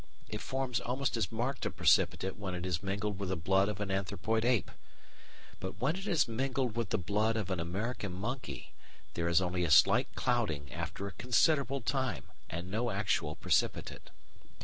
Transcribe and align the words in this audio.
It 0.29 0.41
forms 0.41 0.79
almost 0.79 1.15
as 1.15 1.31
marked 1.31 1.63
a 1.63 1.69
precipitate 1.69 2.35
when 2.35 2.55
it 2.55 2.65
is 2.65 2.81
mingled 2.81 3.19
with 3.19 3.29
the 3.29 3.35
blood 3.35 3.69
of 3.69 3.79
an 3.79 3.91
anthropoid 3.91 4.43
ape. 4.43 4.71
But 5.59 5.79
when 5.79 5.95
it 5.95 6.07
is 6.07 6.27
mingled 6.27 6.75
with 6.75 6.89
the 6.89 6.97
blood 6.97 7.37
of 7.37 7.51
an 7.51 7.59
American 7.59 8.11
monkey 8.11 8.73
there 9.13 9.27
is 9.27 9.43
only 9.43 9.63
a 9.63 9.69
slight 9.69 10.07
clouding 10.15 10.73
after 10.73 11.05
a 11.07 11.11
considerable 11.13 11.81
time 11.81 12.23
and 12.49 12.71
no 12.71 12.89
actual 12.89 13.35
precipitate. 13.35 14.09